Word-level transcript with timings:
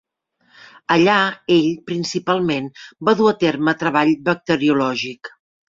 Allà 0.95 1.17
ell 1.57 1.67
principalment 1.91 2.71
va 3.11 3.17
dur 3.21 3.29
a 3.35 3.37
terme 3.47 3.79
treball 3.85 4.17
bacteriològic. 4.33 5.35